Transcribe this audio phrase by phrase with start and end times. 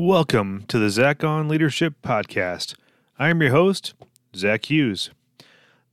[0.00, 2.76] Welcome to the Zach on Leadership Podcast.
[3.18, 3.94] I am your host,
[4.32, 5.10] Zach Hughes.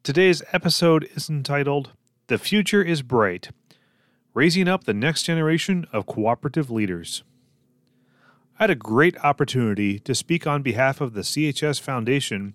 [0.04, 1.90] Today's episode is entitled
[2.28, 3.50] The Future is Bright
[4.36, 7.24] Raising Up the Next Generation of Cooperative Leaders.
[8.60, 12.54] I had a great opportunity to speak on behalf of the CHS Foundation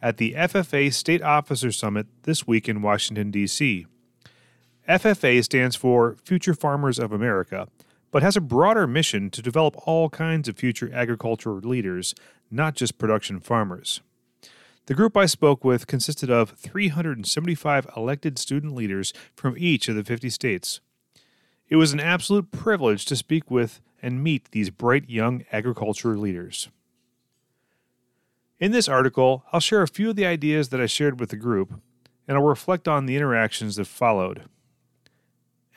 [0.00, 3.86] at the FFA State Officer Summit this week in Washington, D.C.
[4.88, 7.66] FFA stands for Future Farmers of America,
[8.12, 12.14] but has a broader mission to develop all kinds of future agricultural leaders,
[12.50, 14.00] not just production farmers.
[14.86, 20.04] The group I spoke with consisted of 375 elected student leaders from each of the
[20.04, 20.80] 50 states.
[21.68, 26.68] It was an absolute privilege to speak with and meet these bright young agriculture leaders.
[28.58, 31.36] In this article, I'll share a few of the ideas that I shared with the
[31.36, 31.80] group,
[32.28, 34.42] and I'll reflect on the interactions that followed.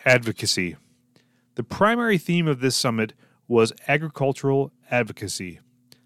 [0.03, 0.75] Advocacy.
[1.55, 3.13] The primary theme of this summit
[3.47, 5.61] was agricultural advocacy.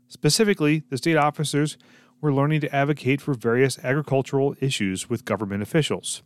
[0.07, 1.77] Specifically, the state officers
[2.21, 6.21] were learning to advocate for various agricultural issues with government officials.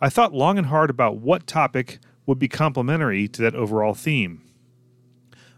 [0.00, 4.42] I thought long and hard about what topic would be complementary to that overall theme.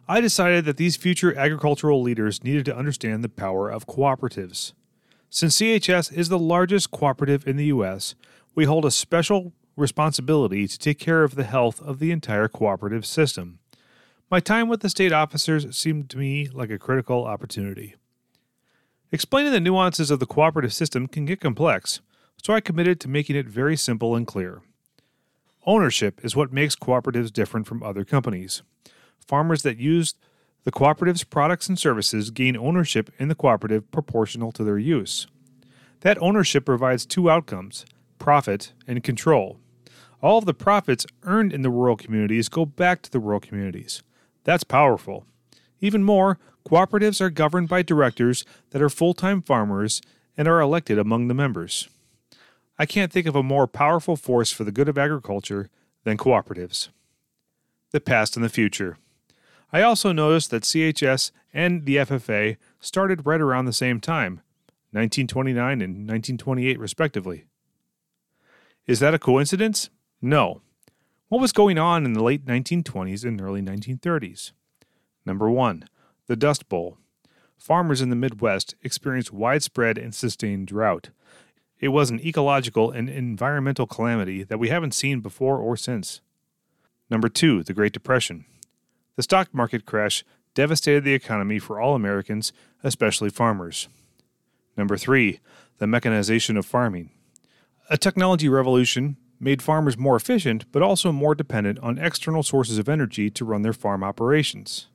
[0.06, 4.74] I decided that these future agricultural leaders needed to understand the power of cooperatives.
[5.30, 8.14] Since CHS is the largest cooperative in the U.S.,
[8.54, 13.04] we hold a special responsibility to take care of the health of the entire cooperative
[13.04, 13.58] system.
[14.30, 17.94] My time with the state officers seemed to me like a critical opportunity.
[19.12, 22.00] Explaining the nuances of the cooperative system can get complex,
[22.42, 24.62] so I committed to making it very simple and clear.
[25.66, 28.62] Ownership is what makes cooperatives different from other companies.
[29.26, 30.14] Farmers that use
[30.64, 35.26] the cooperative's products and services gain ownership in the cooperative proportional to their use.
[36.00, 37.86] That ownership provides two outcomes
[38.18, 39.58] profit and control.
[40.24, 44.02] All of the profits earned in the rural communities go back to the rural communities.
[44.44, 45.26] That's powerful.
[45.82, 50.00] Even more, cooperatives are governed by directors that are full time farmers
[50.34, 51.90] and are elected among the members.
[52.78, 55.68] I can't think of a more powerful force for the good of agriculture
[56.04, 56.88] than cooperatives.
[57.90, 58.96] The past and the future.
[59.74, 64.40] I also noticed that CHS and the FFA started right around the same time,
[64.92, 67.44] 1929 and 1928, respectively.
[68.86, 69.90] Is that a coincidence?
[70.24, 70.62] No.
[71.28, 74.52] What was going on in the late 1920s and early 1930s?
[75.26, 75.86] Number one,
[76.28, 76.96] the Dust Bowl.
[77.58, 81.10] Farmers in the Midwest experienced widespread and sustained drought.
[81.78, 86.22] It was an ecological and environmental calamity that we haven't seen before or since.
[87.10, 88.46] Number two, the Great Depression.
[89.16, 90.24] The stock market crash
[90.54, 92.50] devastated the economy for all Americans,
[92.82, 93.88] especially farmers.
[94.74, 95.40] Number three,
[95.76, 97.10] the mechanization of farming.
[97.90, 102.88] A technology revolution made farmers more efficient, but also more dependent on external sources of
[102.88, 104.86] energy to run their farm operations.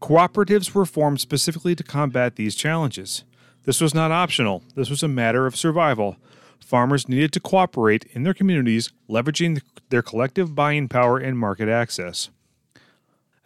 [0.00, 3.24] Cooperatives were formed specifically to combat these challenges.
[3.64, 6.16] This was not optional, this was a matter of survival.
[6.64, 12.30] Farmers needed to cooperate in their communities, leveraging their collective buying power and market access.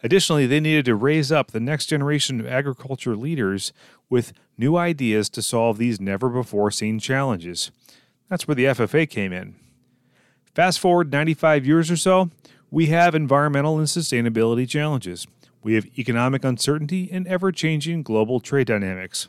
[0.03, 3.71] Additionally, they needed to raise up the next generation of agriculture leaders
[4.09, 7.71] with new ideas to solve these never before seen challenges.
[8.29, 9.55] That's where the FFA came in.
[10.53, 12.29] Fast forward 95 years or so,
[12.69, 15.25] we have environmental and sustainability challenges.
[15.63, 19.27] We have economic uncertainty and ever changing global trade dynamics.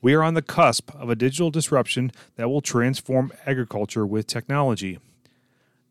[0.00, 4.98] We are on the cusp of a digital disruption that will transform agriculture with technology.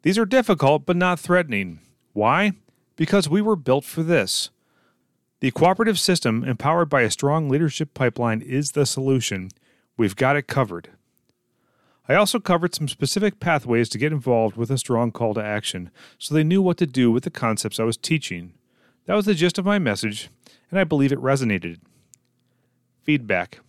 [0.01, 1.79] These are difficult but not threatening.
[2.13, 2.53] Why?
[2.95, 4.49] Because we were built for this.
[5.41, 9.49] The cooperative system, empowered by a strong leadership pipeline, is the solution.
[9.95, 10.89] We've got it covered.
[12.07, 15.91] I also covered some specific pathways to get involved with a strong call to action
[16.17, 18.53] so they knew what to do with the concepts I was teaching.
[19.05, 20.29] That was the gist of my message,
[20.69, 21.79] and I believe it resonated.
[23.03, 23.59] Feedback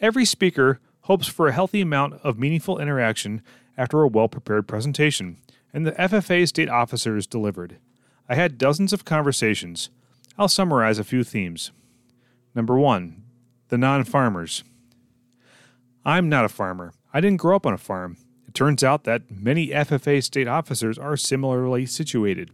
[0.00, 3.42] Every speaker hopes for a healthy amount of meaningful interaction
[3.78, 5.38] after a well prepared presentation,
[5.72, 7.78] and the FFA state officers delivered.
[8.28, 9.88] I had dozens of conversations.
[10.38, 11.70] I'll summarize a few themes.
[12.54, 13.22] Number one,
[13.68, 14.64] the non farmers.
[16.06, 16.92] I'm not a farmer.
[17.12, 18.16] I didn't grow up on a farm.
[18.46, 22.52] It turns out that many FFA state officers are similarly situated.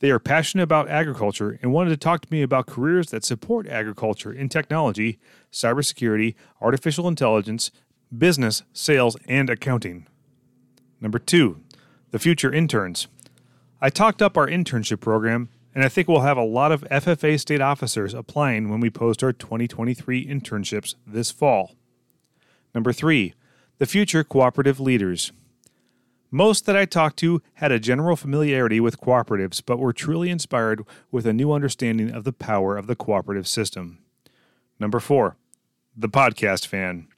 [0.00, 3.68] They are passionate about agriculture and wanted to talk to me about careers that support
[3.68, 5.20] agriculture in technology,
[5.52, 7.70] cybersecurity, artificial intelligence,
[8.18, 10.08] business, sales, and accounting.
[11.00, 11.60] Number two,
[12.10, 13.06] the future interns.
[13.80, 17.38] I talked up our internship program, and I think we'll have a lot of FFA
[17.38, 21.76] state officers applying when we post our 2023 internships this fall.
[22.76, 23.32] Number three,
[23.78, 25.32] the future cooperative leaders.
[26.30, 30.84] Most that I talked to had a general familiarity with cooperatives, but were truly inspired
[31.10, 34.00] with a new understanding of the power of the cooperative system.
[34.78, 35.38] Number four,
[35.96, 37.08] the podcast fan.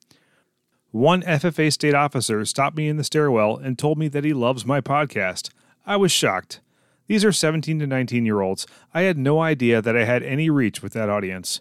[0.92, 4.64] One FFA state officer stopped me in the stairwell and told me that he loves
[4.64, 5.50] my podcast.
[5.84, 6.60] I was shocked.
[7.08, 8.64] These are 17 to 19 year olds.
[8.94, 11.60] I had no idea that I had any reach with that audience.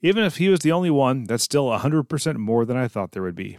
[0.00, 3.22] Even if he was the only one, that's still 100% more than I thought there
[3.22, 3.58] would be.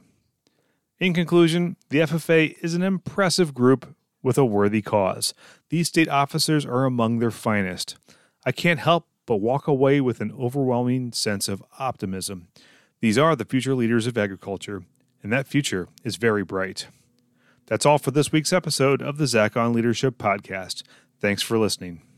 [0.99, 5.33] In conclusion, the FFA is an impressive group with a worthy cause.
[5.69, 7.97] These state officers are among their finest.
[8.45, 12.47] I can't help but walk away with an overwhelming sense of optimism.
[12.99, 14.83] These are the future leaders of agriculture,
[15.23, 16.87] and that future is very bright.
[17.67, 20.83] That's all for this week's episode of the Zach on Leadership Podcast.
[21.21, 22.08] Thanks for listening.